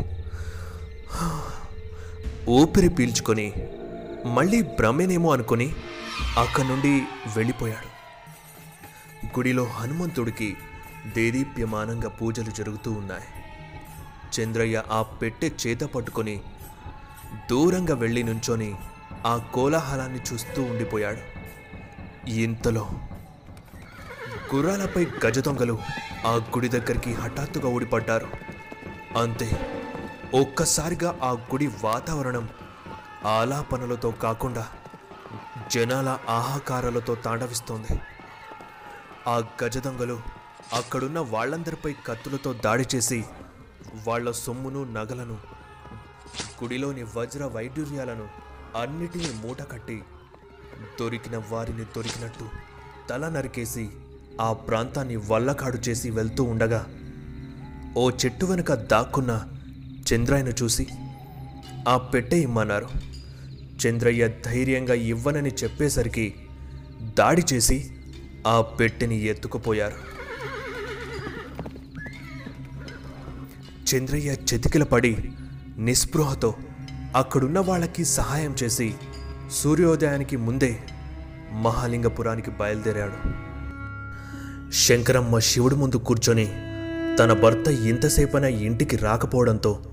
ఊపిరి 2.50 2.90
పీల్చుకొని 2.90 3.54
మళ్ళీ 4.26 4.62
భ్రమేనేమో 4.62 5.34
అనుకొని 5.34 5.74
అక్కడి 6.38 6.68
నుండి 6.68 7.02
వెళ్ళిపోయాడు. 7.38 7.93
గుడిలో 9.26 9.64
హనుమంతుడికి 9.64 10.58
దేదీప్యమానంగా 11.16 12.10
పూజలు 12.10 12.52
జరుగుతూ 12.52 12.92
ఉన్నాయి. 12.92 13.24
చంద్రయ్య 14.34 14.84
ఆ 14.92 15.02
పెట్టె 15.02 15.50
చేత 15.68 15.82
పట్టుకొని 15.82 16.42
దూరంగా 17.50 17.96
వెళ్ళి 17.96 18.24
నుంచొని 18.24 18.76
ఆ 19.26 19.38
కోలాహలాన్ని 19.38 20.20
చూస్తూ 20.34 20.64
ఉండిపోయాడు. 20.64 21.18
ఇంతలో 22.30 22.90
గుర్రాలపై 24.56 25.08
గజ 25.26 25.40
దొంగలు 25.40 25.80
ఆ 26.26 26.32
గుడి 26.32 26.68
దగ్గరికి 26.68 27.14
హఠాత్తుగా 27.14 27.70
ఊడిపడ్డారు. 27.70 28.28
అంతే 29.18 29.80
ఒక్కసారిగా 30.34 31.20
ఆ 31.24 31.32
గుడి 31.32 31.68
వాతావరణం 31.68 32.50
ఆలాపనలతో 33.26 34.12
కాకుండా 34.12 34.68
జనాల 35.72 36.18
ఆహాకారాలతో 36.30 37.16
తాండవిస్తోంది. 37.16 38.00
ఆ 39.28 39.36
గజ 39.60 39.78
దొంగలు 39.78 40.18
అక్కడున్న 40.74 41.20
వాళ్ళందరిపై 41.20 41.96
కత్తులతో 42.08 42.54
దాడి 42.54 42.86
చేసి 42.96 43.20
వాళ్ళ 44.08 44.32
సొమ్మును 44.32 44.84
నగలను 44.84 45.38
గుడిలోని 46.64 47.04
వజ్ర 47.16 47.46
వైడూర్యాలను 47.46 48.26
అన్నిటినీ 48.78 49.30
మూట 49.44 49.62
కట్టి 49.62 49.98
దొరికిన 51.00 51.44
వారిని 51.52 51.86
దొరికినట్టు 51.96 52.46
తల 53.10 53.30
నరికేసి 53.30 53.86
ఆ 54.42 54.54
ప్రాంతాన్ని 54.54 55.16
వల్లకాడు 55.30 55.78
చేసి 55.78 56.10
వెళ్తూ 56.10 56.44
ఉండగా 56.44 56.82
ఓ 57.98 58.10
చెట్టు 58.12 58.46
వెనుక 58.46 58.74
దాక్కున్న 58.74 59.32
చంద్రయ్యను 60.08 60.54
చూసి 60.64 60.86
ఆ 61.88 61.98
పెట్టె 61.98 62.38
ఇమ్మన్నారు. 62.38 62.88
చంద్రయ్య 63.82 64.28
ధైర్యంగా 64.46 64.94
ఇవ్వనని 64.94 65.50
చెప్పేసరికి 65.64 66.26
దాడి 67.14 67.44
చేసి 67.54 67.78
ఆ 68.48 68.62
పెట్టెని 68.62 69.26
ఎత్తుకుపోయారు. 69.26 70.14
చంద్రయ్య 73.96 74.32
చెతికిల 74.32 74.84
పడి 74.84 75.32
నిస్పృహతో 75.78 76.56
అక్కడున్న 77.16 77.60
వాళ్ళకి 77.60 78.06
సహాయం 78.06 78.56
చేసి 78.64 78.94
సూర్యోదయానికి 79.52 80.38
ముందే 80.38 80.80
మహాలింగపురానికి 81.52 82.52
బయలుదేరాడు. 82.52 83.44
శంకరమ్మ 84.74 85.40
శివుడి 85.40 85.76
ముందు 85.76 85.96
కూర్చొని 85.96 86.46
తన 87.20 87.34
భర్త 87.34 87.68
ఇంతసేపన 87.68 88.44
ఇంటికి 88.44 88.98
రాకపోవడంతో 88.98 89.84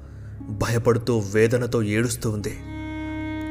భయపడుతూ 0.49 1.19
వేదనతో 1.19 1.83
ఏడుస్తూ 1.83 2.31
ఉంది. 2.31 2.61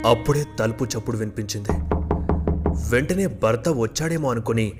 అప్పుడే 0.08 0.46
తలుపు 0.60 0.86
చప్పుడు 0.86 1.18
వినిపించింది. 1.18 1.99
వెంటనే 2.92 3.28
భర్త 3.28 3.70
వచ్చాడేమో 3.70 4.32
అనుకుని 4.32 4.74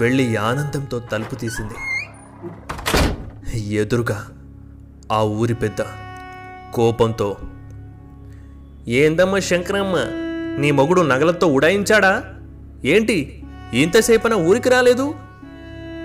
వెళ్ళి 0.00 0.36
ఆనందంతో 0.36 0.98
తలుపు 0.98 1.34
తీసింది. 1.34 1.74
ఎదురుగా 3.74 4.28
ఆ 5.12 5.22
ఊరి 5.22 5.54
పెద్ద 5.54 5.76
కోపంతో 6.74 7.36
ఏందమ్మా 8.88 9.38
శంకరమ్మ 9.38 9.96
నీ 10.60 10.70
మొగుడు 10.70 11.00
నగలతో 11.00 11.46
ఉడాయించాడా? 11.46 12.24
ఏంటి 12.84 13.42
ఇంతసేపన 13.74 14.34
ఊరికి 14.34 14.68
రాలేదు? 14.68 15.14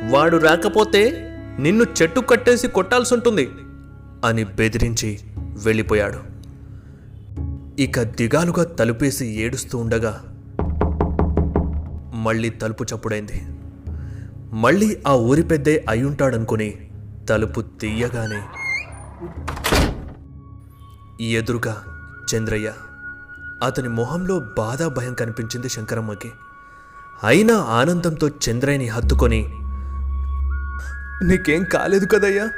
వాడు 0.09 0.37
రాకపోతే 0.37 1.23
నిన్ను 1.59 1.85
చెట్టు 2.01 2.19
కట్టేసి 2.19 2.67
కొట్టాల్సి 2.67 3.13
ఉంటుంది 3.13 3.49
అని 4.25 4.43
బెదిరించి 4.43 5.19
వెళ్ళిపోయాడు. 5.65 6.37
ఇక 7.81 8.01
దిగాలుగా 8.01 8.63
తలుపేసి 8.63 9.27
ఏడుస్తూ 9.27 9.77
ఉండగా 9.77 10.36
మళ్ళీ 12.17 12.49
తలుపు 12.49 12.83
చప్పుడైంది. 12.83 13.47
మళ్ళీ 14.53 15.03
ఆ 15.07 15.13
ఊరి 15.13 15.43
పెద్దే 15.43 15.85
అయ్యుంటాడనుకుని 15.89 16.91
తలుపు 17.29 17.61
తీయగానే 17.61 18.41
ఎదురుగా 21.25 21.83
చంద్రయ్య. 22.35 22.73
అతని 23.63 23.89
మొహంలో 23.89 24.39
బాధ 24.57 24.83
భయం 24.83 25.13
కనిపించింది 25.13 25.69
శంకరమ్మకి. 25.69 26.31
అయినా 27.23 27.57
ఆనందంతో 27.57 28.29
చంద్రయ్యని 28.29 28.87
హత్తుకొని 28.87 29.53
నీకేం 31.23 31.63
కాలేదు 31.63 32.05
కదయ్యా? 32.05 32.49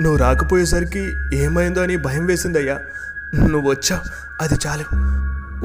నువ్వు 0.00 0.16
రాకపోయేసరికి 0.16 1.12
ఏమైందో 1.36 1.82
అని 1.82 1.96
భయం 1.96 2.26
వేసిందయ్యా. 2.26 2.80
నువ్వు 3.34 3.70
వచ్చా 3.70 4.02
అది 4.40 4.54
చాలు. 4.66 5.14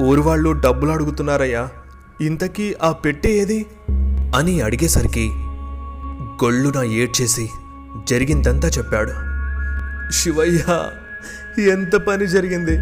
ఊరు 0.02 0.20
వాళ్ళు 0.20 0.50
డబ్బులు 0.50 0.90
అడుగుతున్నారయ్యా. 0.90 1.68
ఇంతకీ 2.20 2.74
ఆ 2.82 2.92
పెట్టే 2.92 3.32
ఏది? 3.32 3.66
అని 4.36 4.60
అడిగేసరికి 4.60 5.30
గొళ్ళున 6.44 6.82
ఏడ్చేసి 6.82 7.50
జరిగిందంతా 8.08 8.68
చెప్పాడు. 8.68 9.10
శివయ్య 10.12 10.90
ఎంత 11.70 11.96
పని 11.96 12.26
జరిగింది? 12.26 12.78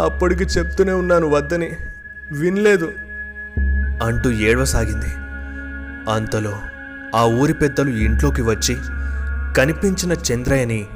అప్పటికి 0.00 0.44
చెప్తూనే 0.44 0.92
ఉన్నాను 0.92 1.28
వద్దని. 1.28 1.70
వినలేదు. 2.32 2.92
అంటూ 4.02 4.30
ఏడవసాగింది. 4.30 5.06
అంతలో 6.12 6.58
ఆ 7.14 7.24
ఊరి 7.24 7.54
పెద్దలు 7.54 7.90
ఇంట్లోకి 7.90 8.42
వచ్చి 8.42 8.76
కనిపించిన 9.56 10.12
చంద్రయ్యని 10.12 10.86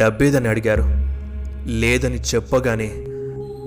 డబ్బేదని 0.00 0.48
అడిగారు. 0.48 0.82
లేదని 1.68 2.20
చెప్పగానే 2.34 2.90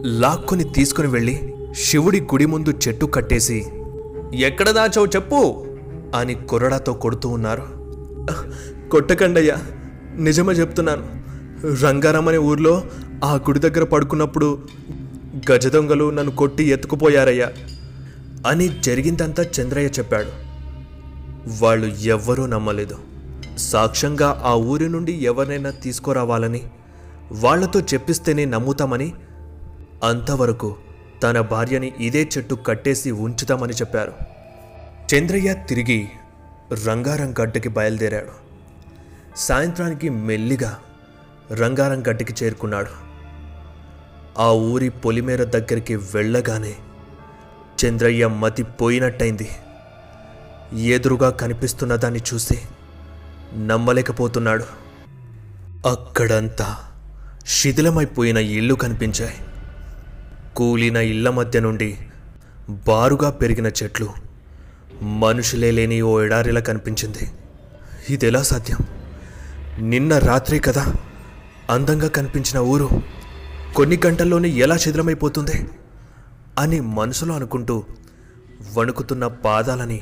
లాక్కుని 0.05 0.63
తీసుకుని 0.63 1.07
వెళ్ళి 1.07 1.53
శివుడి 1.75 2.21
గుడి 2.21 2.45
ముందు 2.45 2.73
చెట్టు 2.87 3.05
కట్టేసి 3.05 3.65
ఎక్కడ 4.33 4.69
దాచావు 4.69 5.05
చెప్పు 5.05 5.65
అని 6.15 6.35
కొరడాతో 6.35 6.93
కొడుతూ 6.93 7.29
ఉన్నారు. 7.29 7.63
కొట్టకండయ్యా 8.89 9.57
నిజమే 10.17 10.53
చెప్తున్నాను. 10.53 11.23
రంగారం 11.83 12.27
అనే 12.27 12.37
ఊర్లో 12.37 12.83
ఆ 13.23 13.35
గుడి 13.35 13.59
దగ్గర 13.59 13.83
పడుకున్నప్పుడు 13.83 14.67
గజ 15.51 15.67
దొంగలు 15.67 16.09
నన్ను 16.09 16.35
కొట్టి 16.35 16.63
ఎత్తుకుపోయారయ్యా 16.63 17.51
అని 18.47 18.81
జరిగిందంతా 18.81 19.45
చంద్రయ్య 19.61 19.87
చెప్పాడు. 19.87 20.29
వాళ్ళు 21.63 21.87
ఎవ్వరూ 21.87 22.45
నమ్మలేదు. 22.45 22.97
సాక్ష్యంగా 23.57 24.41
ఆ 24.45 24.53
ఊరి 24.53 24.89
నుండి 24.89 25.11
ఎవరినైనా 25.11 25.69
తీసుకురావాలని 25.69 26.61
వాళ్ళతో 27.31 27.79
చెప్పిస్తేనే 27.79 28.45
నమ్ముతామని 28.45 29.13
అంతవరకు 30.03 30.75
తన 31.23 31.41
భార్యని 31.41 31.93
ఇదే 31.99 32.29
చెట్టు 32.37 32.55
కట్టేసి 32.55 33.11
ఉంచుతామని 33.11 33.73
చెప్పారు. 33.73 34.13
చంద్రయ్య 35.15 35.53
తిరిగి 35.53 36.07
రంగారం 36.87 37.33
గడ్డకి 37.41 37.69
బయలుదేరాడు. 37.69 38.45
సాయంత్రానికి 39.35 40.09
మెల్లిగా 40.09 40.79
రంగారం 41.51 42.07
గడ్డకి 42.07 42.45
చేరుకున్నాడు. 42.45 43.05
ఆ 44.37 44.51
ఊరి 44.51 44.89
పొలిమేర 44.89 45.43
దగ్గరికి 45.43 45.95
వెళ్ళగానే 45.95 46.73
చంద్రయ్య 47.85 48.27
మతి 48.27 48.63
పోయినట్టయింది. 48.63 49.49
ఎదురుగా 50.73 51.29
కనిపిస్తున్న 51.29 51.95
దాన్ని 51.95 52.19
చూసి 52.33 52.61
నమ్మలేకపోతున్నాడు. 53.57 54.63
అక్కడంతా 55.87 56.77
శిథిలమైపోయిన 57.47 58.37
ఇళ్ళు 58.37 58.73
కనిపించాయి. 58.73 59.54
కూలిన 60.55 60.97
ఇళ్ళ 60.97 61.29
మధ్య 61.29 61.59
నుండి 61.59 61.97
బారుగా 62.69 63.29
పెరిగిన 63.29 63.67
చెట్లు. 63.67 64.09
మనుషులే 65.01 65.71
లేని 65.71 66.01
ఓ 66.01 66.21
ఎడారిలా 66.21 66.61
కనిపించింది. 66.61 67.31
ఇదెలా 68.09 68.41
సాధ్యం? 68.41 68.77
నిన్న 69.89 70.17
రాత్రి 70.17 70.59
కదా 70.59 70.93
అందంగా 71.69 72.07
కనిపించిన 72.07 72.59
ఊరు. 72.59 72.89
కొన్ని 73.75 73.99
గంటల్లోనే 74.05 74.49
ఎలా 74.49 74.75
చిద్రమైపోతుంది 74.75 75.69
అని 76.59 76.79
మనసులో 76.79 77.35
అనుకుంటూ 77.35 77.83
వణుకుతున్న 78.77 79.27
పాదాలని 79.27 80.01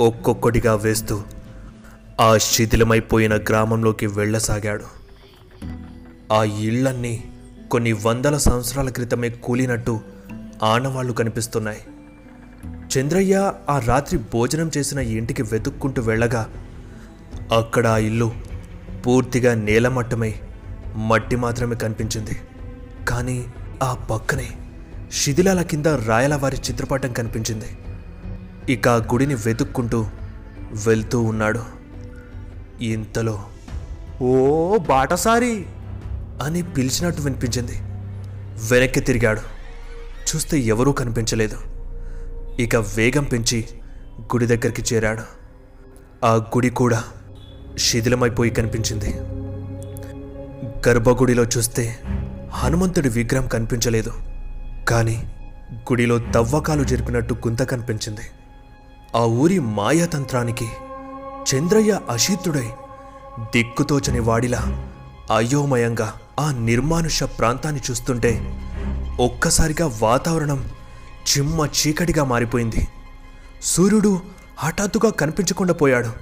ఒక్కొక్కటిగా 0.00 0.74
వేస్తూ 0.74 1.22
ఆ 2.20 2.36
శిథిలమైపోయిన 2.36 3.36
గ్రామంలోకి 3.36 4.06
వెళ్ళసాగాడు. 4.06 4.84
ఆ 6.32 6.44
ఇళ్ళన్నీ 6.44 7.29
కొన్ని 7.70 7.92
వందల 7.92 8.36
సంవత్సరాల 8.36 8.88
క్రితమే 8.88 9.28
కూలినట్టు 9.30 10.00
ఆనవాళ్ళు 10.62 11.12
కనిపిస్తున్నాయి. 11.12 11.80
చంద్రయ్య 12.92 13.52
ఆ 13.68 13.78
రాత్రి 13.78 14.18
భోజనం 14.32 14.70
చేసిన 14.78 14.98
ఇంటికి 14.98 15.42
వెతుక్కుంటూ 15.42 16.02
వెళ్ళగా 16.02 16.42
అక్కడ 17.56 17.86
ఆ 17.86 17.96
ఇల్లు 17.98 18.30
పూర్తిగా 19.06 19.54
నేలమట్టమై 19.54 20.34
మట్టి 20.96 21.36
మాత్రమే 21.36 21.74
కనిపించింది. 21.74 22.36
కానీ 23.08 23.38
ఆ 23.82 23.94
పక్కనే 24.10 24.48
శిథిలాల 25.12 25.62
కింద 25.62 25.86
రాయల 25.86 26.34
వారి 26.34 26.56
చిత్రపటం 26.56 27.12
కనిపించింది. 27.12 27.70
ఇక 28.72 28.88
ఆ 28.88 28.96
గుడిని 28.96 29.34
వెతుక్కుంటూ 29.34 30.06
వెళ్తూ 30.86 31.20
ఉన్నాడు. 31.22 31.62
ఇంతలో 32.84 33.36
ఓ 34.22 34.32
బాటసారి! 34.78 35.66
అని 36.42 36.62
పిలిచినట్టు 36.62 37.22
వినిపించింది. 37.22 37.72
వెనక్కి 38.70 39.00
తిరిగాడు. 39.00 39.40
చూస్తే 40.28 40.58
ఎవరూ 40.58 40.92
కనిపించలేదు. 40.92 41.56
ఇక 42.60 42.76
వేగం 42.76 43.24
పెంచి 43.24 43.64
గుడి 44.22 44.46
దగ్గరికి 44.46 44.94
చేరాడు. 44.94 45.22
ఆ 46.26 46.34
గుడి 46.34 46.70
కూడా 46.70 47.04
శిథిలమైపోయి 47.78 48.50
కనిపించింది. 48.50 49.14
గర్భగుడిలో 50.88 51.44
చూస్తే 51.44 51.98
హనుమంతుడి 52.52 53.08
విగ్రహం 53.08 53.46
కనిపించలేదు. 53.46 54.12
కానీ 54.88 55.32
గుడిలో 55.74 56.18
తవ్వకాలు 56.18 56.84
జరిపినట్టు 56.84 57.34
గుంత 57.34 57.62
కనిపించింది. 57.62 58.20
ఆ 59.16 59.20
ఊరి 59.20 59.58
మాయాతంత్రానికి 59.58 60.68
చంద్రయ్య 61.54 62.00
అశీతుడై 62.10 62.70
దిక్కుతోచని 63.40 64.20
వాడిలా 64.20 64.89
అయోమయంగా 65.30 66.14
ఆ 66.40 66.52
నిర్మానుష 66.52 67.22
ప్రాంతాన్ని 67.22 67.80
చూస్తుంటే 67.90 68.60
ఒక్కసారిగా 69.20 69.98
వాతావరణం 70.02 70.68
చిమ్మ 71.30 71.66
చీకటిగా 71.66 72.24
మారిపోయింది. 72.24 72.88
సూర్యుడు 73.62 74.20
హఠాత్తుగా 74.58 75.10
కనిపించకుండా 75.10 75.72
పోయాడు. 75.72 76.12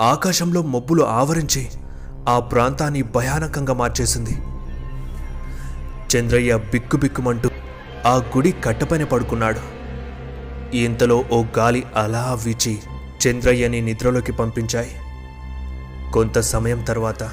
ఆకాశంలో 0.00 0.62
మబ్బులు 0.62 1.02
ఆవరించి 1.02 1.68
ఆ 2.28 2.38
ప్రాంతాన్ని 2.38 3.02
భయానకంగా 3.02 3.74
మార్చేసింది. 3.74 4.30
చంద్రయ్య 6.16 6.56
బిక్కుబిక్కుమంటూ 6.56 7.50
ఆ 8.06 8.16
గుడి 8.16 8.52
కట్టపైన 8.52 9.04
పడుకున్నాడు. 9.04 9.60
ఇంతలో 10.76 11.24
ఓ 11.32 11.44
గాలి 11.58 11.84
అలా 11.96 12.38
వీచి 12.44 12.78
చంద్రయ్యని 13.26 13.80
నిద్రలోకి 13.80 14.32
పంపించాయి. 14.32 14.90
కొంత 16.12 16.38
సమయం 16.38 16.82
తర్వాత 16.82 17.30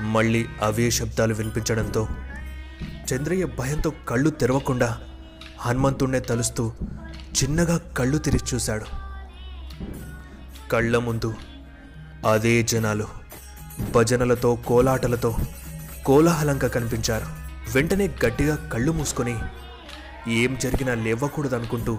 మళ్ళీ 0.00 0.46
అవే 0.62 0.90
శబ్దాలు 0.90 1.34
వినిపించడంతో 1.34 2.08
చంద్రయ్య 3.14 3.44
భయంతో 3.44 3.92
కళ్ళు 4.08 4.30
తెరవకుండా 4.30 5.00
హనుమంతుణ్ణే 5.58 6.20
తలుస్తూ 6.20 6.72
చిన్నగా 7.42 7.78
కళ్ళు 7.78 8.18
తెరిచి 8.18 8.54
చూశాడు. 8.54 8.86
కళ్ళ 10.70 10.96
ముందు 10.96 11.34
అదే 12.30 12.62
జనాలు 12.62 13.06
భజనలతో 13.94 14.54
కోలాటలతో 14.54 15.36
కోలాహలంగా 16.06 16.68
కనిపించారు. 16.68 17.24
వెంటనే 17.74 18.08
గట్టిగా 18.26 18.56
కళ్ళు 18.56 18.92
మూసుకొని 18.92 19.38
ఏం 20.28 20.58
జరిగినా 20.58 20.94
లేవకూడదనుకుంటూ 20.94 21.98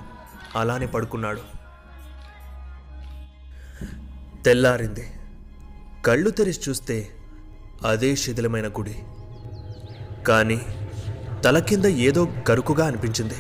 అలానే 0.56 0.86
పడుకున్నాడు. 0.86 1.42
తెల్లారింది. 4.44 5.12
కళ్ళు 6.06 6.30
తెరిచి 6.30 6.60
చూస్తే 6.70 7.14
అదే 7.86 8.16
శిథిలమైన 8.16 8.68
గుడి. 8.68 8.96
కానీ 10.28 10.62
తల 11.46 11.60
కింద 11.60 11.86
ఏదో 11.86 12.28
గరుకుగా 12.52 12.86
అనిపించింది. 12.86 13.34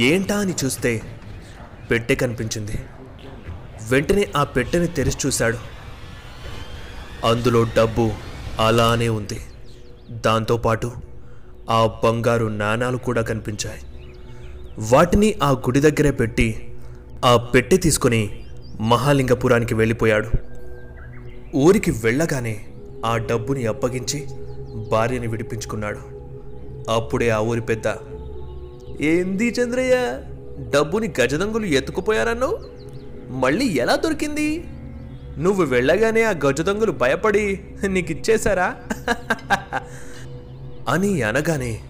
ఏంటా 0.00 0.36
అని 0.36 0.54
చూస్తే 0.64 1.02
పెట్టె 1.90 2.14
కనిపించింది. 2.14 2.72
వెంటనే 3.90 4.32
ఆ 4.36 4.44
పెట్టెని 4.44 4.86
తెరిచి 4.86 5.14
చూశాడు. 5.26 5.58
అందులో 7.26 7.64
డబ్బు 7.64 8.10
అలానే 8.60 9.08
ఉంది. 9.08 9.40
దాంతోపాటు 10.10 10.92
ఆ 11.70 12.00
బంగారు 12.04 12.46
నాణాలు 12.46 12.96
కూడా 12.96 13.22
కనిపించాయి. 13.22 13.80
వాటిని 14.78 15.34
ఆ 15.42 15.50
గుడి 15.50 15.80
దగ్గరే 15.80 16.10
పెట్టి 16.10 16.74
ఆ 17.24 17.36
పెట్టె 17.36 17.76
తీసుకొని 17.76 18.46
మహాలింగపురానికి 18.80 19.74
వెళ్ళిపోయాడు. 19.74 20.30
ఊరికి 21.56 21.90
వెళ్ళగానే 21.90 22.66
ఆ 23.04 23.16
డబ్బుని 23.16 23.66
అప్పగించి 23.66 24.26
భార్యని 24.90 25.26
విడిపించుకున్నాడు. 25.26 25.98
అప్పుడే 26.90 27.30
ఆ 27.30 27.38
ఊరి 27.38 27.60
పెద్ద 27.60 27.86
ఏంది 29.00 29.48
చంద్రయ్య 29.48 30.20
డబ్బుని 30.74 31.14
గజదంగులు 31.20 31.66
ఎత్తుకుపోయారన్నావు? 31.66 32.58
మళ్ళీ 33.30 33.66
ఎలా 33.66 33.96
దొరికింది? 33.96 34.64
నువ్వు 35.38 35.64
వెళ్ళగానే 35.64 36.22
ఆ 36.22 36.30
గజదంగులు 36.30 36.92
భయపడి 36.92 37.60
నీకు 37.88 38.12
ఇచ్చేశారా 38.12 38.76
అని 40.88 41.22
అనగానే 41.22 41.80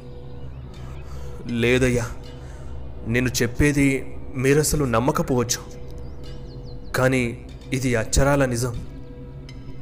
లేదయ్యా 1.46 2.06
నేను 3.06 3.28
చెప్పేది 3.42 4.16
మీరసలు 4.34 4.84
నమ్మకపోవచ్చు. 4.84 5.60
కానీ 6.96 7.46
ఇది 7.72 7.96
అచ్చరాల 7.96 8.44
నిజం. 8.44 8.74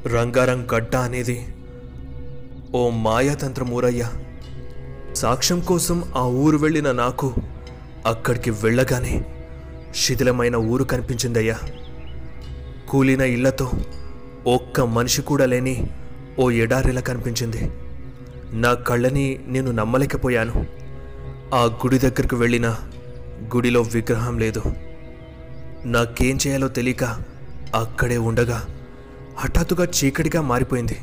రంగారం 0.07 0.67
గడ్డ 0.75 0.97
అనేది 0.97 1.47
ఓ 2.75 2.90
మాయాతంత్రం 2.90 3.71
ఊరయ్యా. 3.71 4.12
సాక్ష్యం 5.14 5.61
కోసం 5.61 6.05
ఆ 6.17 6.23
ఊరు 6.23 6.57
వెళ్ళిన 6.57 6.93
నాకు 6.93 7.35
అక్కడికి 8.07 8.51
వెళ్ళగానే 8.51 9.25
శిథిలమైన 9.95 10.57
ఊరు 10.57 10.85
కనిపించిందయ్యా. 10.85 11.59
కూలిన 12.88 13.21
ఇళ్ళతో 13.21 13.73
ఒక్క 14.47 14.81
మనిషి 14.81 15.23
కూడా 15.23 15.47
లేని 15.47 15.90
ఓ 16.38 16.51
ఎడారిలా 16.51 17.01
కనిపించింది. 17.01 17.73
నా 18.53 18.75
కళ్ళని 18.75 19.40
నేను 19.47 19.71
నమ్మలేకపోయాను. 19.71 20.67
ఆ 21.55 21.64
గుడి 21.64 21.99
దగ్గరకు 21.99 22.37
వెళ్ళిన 22.37 22.79
గుడిలో 23.55 23.81
విగ్రహం 23.81 24.38
లేదు. 24.38 24.62
నాకేం 25.85 26.38
చేయాలో 26.47 26.69
తెలియక 26.69 27.05
అక్కడే 27.75 28.17
ఉండగా 28.17 28.74
హఠాత్తుగా 29.37 29.85
చీకటిగా 29.85 30.42
మారిపోయింది. 30.42 30.99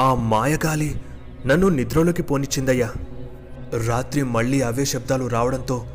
ఆ 0.00 0.14
మాయగాలి 0.14 1.00
నన్ను 1.46 1.68
నిద్రలోకి 1.68 2.22
పోనిచ్చిందయ్యా. 2.22 2.92
రాత్రి 3.86 4.22
మళ్ళీ 4.22 4.60
అవే 4.60 4.84
శబ్దాలు 4.84 5.26
రావడంతో 5.26 5.86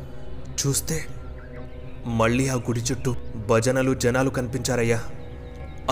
చూస్తే 0.66 1.04
మళ్ళీ 2.06 2.48
ఆ 2.48 2.54
గుడి 2.54 2.80
చుట్టూ 2.80 3.16
భజనలు 3.48 3.94
జనాలు 3.94 4.30
కనిపించారయ్యా. 4.30 5.02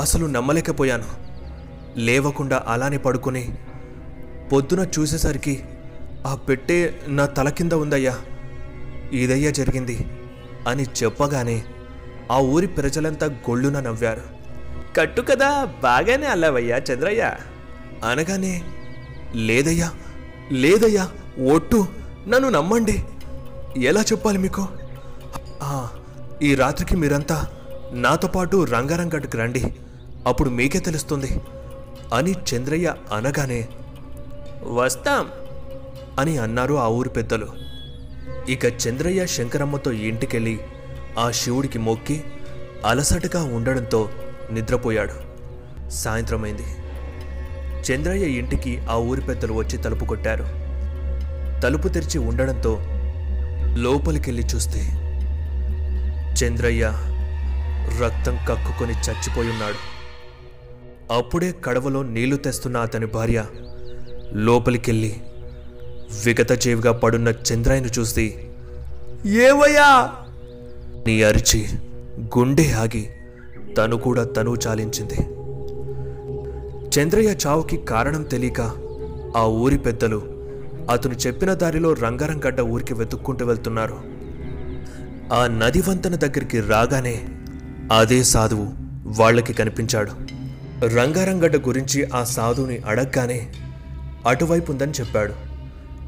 అసలు 0.01 0.27
నమ్మలేకపోయాను. 0.27 1.05
లేవకుండా 1.97 2.65
అలానే 2.69 2.97
పడుకుని 2.97 3.59
పొద్దున 4.53 4.87
చూసేసరికి 4.99 5.65
ఆ 6.27 6.35
పెట్టే 6.35 7.01
నా 7.09 7.27
తల 7.27 7.49
కింద 7.49 7.73
ఉందయ్యా. 7.73 8.19
ఇదయ్యా 9.13 9.51
జరిగింది 9.51 10.07
అని 10.69 10.83
చెప్పగానే 10.83 11.65
ఆ 12.33 12.39
ఊరి 12.39 12.67
ప్రజలంతా 12.67 13.27
గొళ్ళున 13.27 13.81
నవ్వారు. 13.81 14.38
కట్టు 14.97 15.23
కదా 15.23 15.65
బాగానే 15.65 16.27
అల్లావయ్యా 16.27 16.77
చంద్రయ్య. 16.77 17.35
అనగానే 18.05 18.63
లేదయ్యా 19.35 19.93
లేదయ్యా 20.53 21.09
ఒట్టు 21.53 21.87
నన్ను 22.29 22.49
నమ్మండి. 22.49 23.05
ఎలా 23.77 24.01
చెప్పాలి 24.03 24.39
మీకు? 24.39 24.69
ఆ, 25.63 25.89
ఈ 26.43 26.55
రాత్రికి 26.55 26.97
మీరంతా 26.97 27.47
నాతో 27.93 28.29
పాటు 28.29 28.65
రంగారంగడ్కి 28.65 29.37
రండి. 29.37 29.75
అప్పుడు 30.27 30.51
మీకే 30.51 30.79
తెలుస్తుంది. 30.79 31.41
అని 32.15 32.33
చంద్రయ్య 32.33 32.95
అనగానే 33.13 33.69
వస్తాం. 34.63 35.29
అని 36.19 36.39
అన్నారు 36.39 36.75
ఆ 36.75 36.89
ఊరి 36.89 37.09
పెద్దలు. 37.09 37.49
ఇక 38.49 38.65
చంద్రయ్య 38.65 39.27
శంకరమ్మతో 39.27 39.93
ఇంటికెళ్ళి 39.93 40.61
ఆ 41.19 41.31
శివుడికి 41.31 41.79
మొక్కి 41.79 42.25
అలసటగా 42.87 43.45
ఉండడంతో 43.45 44.11
నిద్రపోయాడు. 44.53 45.29
సాయంత్రమైంది. 45.91 46.63
చంద్రయ్య 47.93 48.27
ఇంటికి 48.27 48.79
ఆ 48.79 48.95
ఊరి 48.95 49.21
పెద్దలు 49.21 49.53
వచ్చి 49.53 49.79
తలుపు 49.79 50.05
కొట్టారు. 50.05 50.45
తలుపు 51.61 51.89
తెరిచి 51.89 52.19
ఉండడంతో 52.19 52.79
లోపలికెళ్ళి 53.77 54.47
చూస్తే 54.47 54.81
చంద్రయ్య 56.35 56.93
రక్తం 58.03 58.39
కక్కుకొని 58.49 58.93
చచ్చిపోయి 58.93 59.51
ఉన్నాడు. 59.51 59.99
అప్పుడే 61.13 61.55
కడవలో 61.65 62.03
నీళ్ళు 62.03 62.37
తెస్తున్న 62.37 62.77
అతని 62.77 63.07
భార్య 63.07 63.45
లోపలికెళ్ళి 64.33 65.17
విగతజీవిగా 66.25 66.93
పడున్న 66.93 67.29
చంద్రయ్యను 67.29 67.89
చూసి 67.99 68.35
ఏవయ్యా? 69.27 70.13
నీ 71.07 71.23
అరిచి 71.23 71.69
గుండె 72.21 72.73
ఆగి 72.73 73.09
తను 73.79 73.97
కూడా 73.97 74.25
తను 74.25 74.57
చాలించింది. 74.67 75.15
చంద్రయ్య 76.89 77.37
చావుకి 77.47 77.77
కారణం 77.77 78.23
తెలియక 78.23 78.61
ఆ 79.37 79.45
ఊరి 79.45 79.79
పెద్దలు 79.79 80.23
అతను 80.91 81.15
చెప్పిన 81.15 81.55
దారిలో 81.55 81.93
రంగారంగడ్డ 81.93 82.61
ఊరికి 82.61 82.95
వెతుక్కుంటూ 82.95 83.47
వెళ్తున్నారు. 83.47 83.97
ఆ 85.33 85.47
నది 85.47 85.81
వంతెన 85.81 86.15
దగ్గరికి 86.15 86.61
రాగానే 86.61 87.23
అదే 87.93 88.23
సాధువు 88.23 88.69
వాళ్ళకి 89.21 89.53
కనిపించాడు. 89.53 90.11
రంగారంగడ్డ 90.87 91.57
గురించి 91.57 92.05
ఆ 92.05 92.25
సాధువుని 92.25 92.79
అడగగానే 92.79 93.53
అటువైపు 94.27 94.73
ఉందని 94.73 94.93
చెప్పాడు. 94.93 95.33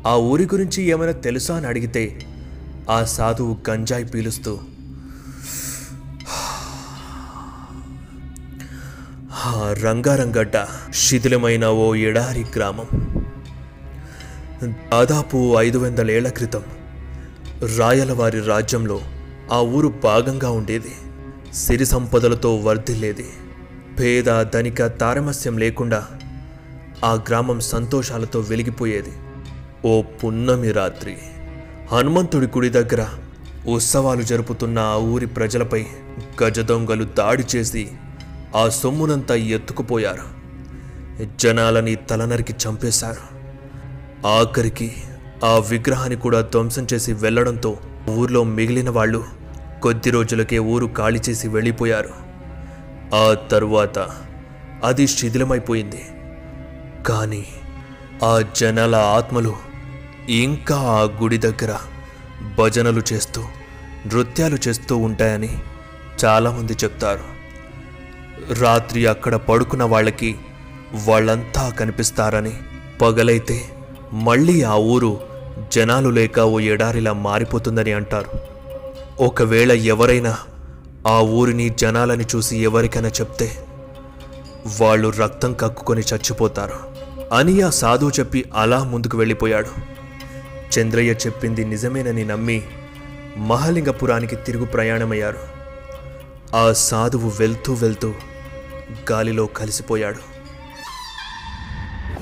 ఆ 0.07 0.17
ఊరి 0.17 0.45
గురించి 0.45 0.83
ఏమైనా 0.83 1.13
తెలుసా 1.13 1.57
అని 1.57 1.67
అడిగితే 1.67 2.21
ఆ 2.91 3.05
సాధువు 3.05 3.57
గంజాయి 3.71 4.05
పీలుస్తూ 4.05 4.59
ఆ 9.51 9.75
రంగారంగడ్డ 9.85 10.67
శిథిలమైన 10.95 11.67
ఓ 11.67 11.95
ఎడారి 11.95 12.45
గ్రామం. 12.57 12.89
దాదాపు 14.93 15.55
ఐదు 15.59 15.79
వందలేళ్ళ 15.79 16.29
క్రితం 16.29 16.63
రాయలవారి 17.79 18.41
రాజ్యంలో 18.41 19.01
ఆ 19.53 19.61
ఊరు 19.61 19.89
భాగంగా 20.05 20.51
ఉండేది. 20.51 20.93
సిరి 21.55 21.87
సంపదలతో 21.87 22.57
వర్ధిల్లేది. 22.57 23.27
పేద 24.01 24.43
ధనిక 24.43 24.87
తారమస్యం 24.87 25.59
లేకుండా 25.59 26.07
ఆ 27.05 27.13
గ్రామం 27.15 27.61
సంతోషాలతో 27.61 28.41
వెలిగిపోయేది. 28.41 29.13
ఓ 29.85 30.03
పున్నమి 30.03 30.71
రాత్రి 30.73 31.17
హనుమంతుడి 31.93 32.47
గుడి 32.47 32.69
దగ్గర 32.69 33.07
ఉత్సవాలు 33.69 34.23
జరుపుతున్న 34.23 34.79
ఆ 34.79 34.95
ఊరి 34.95 35.27
ప్రజలపై 35.27 35.87
గజదొంగలు 36.43 37.05
దాడి 37.05 37.45
చేసి 37.57 37.91
ఆ 38.57 38.69
సొమ్మునంతా 38.69 39.35
ఎత్తుకుపోయారు. 39.35 40.41
జనాలని 41.37 41.95
తలనరికి 41.95 42.55
చంపేశారు. 42.67 43.41
ఆఖరికి 44.27 44.97
ఆ 45.45 45.59
విగ్రహాన్ని 45.59 46.17
కూడా 46.17 46.41
ధ్వంసం 46.41 46.87
చేసి 46.95 47.13
వెళ్ళడంతో 47.13 47.79
ఊర్లో 48.11 48.45
మిగిలిన 48.45 48.91
వాళ్ళు 48.91 49.25
కొద్ది 49.83 50.11
రోజులకే 50.11 50.59
ఊరు 50.59 50.91
ఖాళీ 50.97 51.21
చేసి 51.29 51.49
వెళ్ళిపోయారు. 51.49 52.11
ఆ 53.15 53.35
తరువాత 53.35 53.99
అది 54.85 55.07
శిథిలమైపోయింది. 55.07 56.03
కానీ 57.07 57.47
ఆ 58.25 58.45
జనాల 58.57 58.97
ఆత్మలు 58.97 59.57
ఇంకా 60.29 60.77
ఆ 60.77 61.03
గుడి 61.03 61.37
దగ్గర 61.37 61.77
భజనలు 62.59 63.03
చేస్తూ 63.13 63.43
నృత్యాలు 64.07 64.59
చేస్తూ 64.69 64.97
ఉంటాయని 64.97 65.59
చాలామంది 66.25 66.73
చెప్తారు. 66.73 67.40
రాత్రి 68.59 69.07
అక్కడ 69.07 69.35
పడుకున్న 69.35 69.85
వాళ్ళకి 69.85 70.37
వాళ్ళంతా 71.07 71.69
కనిపిస్తారని. 71.69 72.53
పగలైతే 73.03 73.63
మళ్ళీ 74.13 74.63
ఆ 74.63 74.75
ఊరు 74.75 75.21
జనాలు 75.73 76.09
లేక 76.09 76.39
ఓ 76.39 76.61
ఎడారిలా 76.61 77.13
మారిపోతుందని 77.13 77.93
అంటారు. 77.93 78.31
ఒకవేళ 79.23 79.73
ఎవరైనా 79.73 80.39
ఆ 81.07 81.21
ఊరిని 81.21 81.69
జనాలని 81.69 82.25
చూసి 82.37 82.59
ఎవరికైనా 82.59 83.09
చెప్తే 83.09 83.53
వాళ్ళు 84.81 85.09
రక్తం 85.09 85.53
కక్కుకొని 85.53 86.01
చచ్చిపోతారు. 86.01 86.75
అని 87.35 87.63
ఆ 87.63 87.71
సాధువు 87.71 88.11
చెప్పి 88.11 88.45
అలా 88.57 88.85
ముందుకు 88.85 89.19
వెళ్ళిపోయాడు. 89.19 90.01
చంద్రయ్య 90.79 91.11
చెప్పింది 91.11 91.65
నిజమేనని 91.65 92.25
నమ్మి 92.25 92.63
మహాలింగపురానికి 93.37 94.37
తిరుగు 94.37 94.65
ప్రయాణమయ్యారు. 94.65 95.61
ఆ 96.57 96.73
సాధువు 96.73 97.33
వెళ్తూ 97.41 97.73
వెళ్తూ 97.75 98.15
గాలిలో 99.11 99.47
కలిసిపోయాడు. 99.47 100.41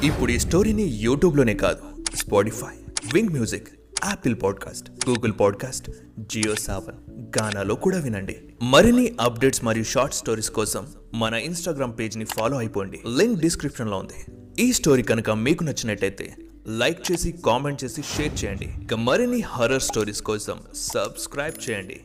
ఇప్పుడు 0.04 0.32
ఈ 0.32 0.38
స్టోరీని 0.38 0.82
యూట్యూబ్లోనే 0.82 1.54
కాదు 1.54 2.04
Spotify 2.16 2.74
Wynk 3.14 3.28
music 3.28 3.68
Apple 4.06 4.36
podcast 4.42 4.90
Google 5.08 5.32
podcast 5.40 5.90
Jio 6.18 6.54
Saavn 6.54 7.22
గానాలో 7.38 7.74
కూడా 7.74 7.98
వినండి. 7.98 8.36
మరిన్ని 8.62 9.14
అప్డేట్స్ 9.20 9.64
మరియు 9.64 9.84
షార్ట్ 9.84 10.14
స్టోరీస్ 10.14 10.50
కోసం 10.50 10.86
మన 11.14 11.34
ఇన్స్టాగ్రామ్ 11.34 11.98
పేజ్ని 11.98 12.24
ఫాలో 12.24 12.56
అయిపోండి. 12.56 13.00
లింక్ 13.18 13.40
డిస్క్రిప్షన్లో 13.40 13.96
ఉంది. 13.96 14.24
ఈ 14.62 14.72
స్టోరీ 14.72 15.02
కనుక 15.02 15.30
మీకు 15.30 15.64
నచ్చినట్టయితే 15.64 16.34
లైక్ 16.66 17.12
చేసి 17.12 17.32
కామెంట్ 17.46 17.84
చేసి 17.84 18.02
షేర్ 18.02 18.44
చేయండి. 18.44 18.68
ఇక 18.82 18.94
మరిన్ని 18.94 19.40
హర్రర్ 19.40 19.82
స్టోరీస్ 19.82 20.22
కోసం 20.22 20.58
సబ్స్క్రైబ్ 20.74 21.70
చేయండి. 21.70 22.00